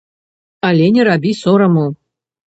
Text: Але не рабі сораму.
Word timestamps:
Але 0.69 0.87
не 0.95 1.03
рабі 1.09 1.33
сораму. 1.41 1.83